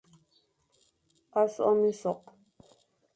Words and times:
Sokh 1.33 1.75
minsokh, 1.81 2.27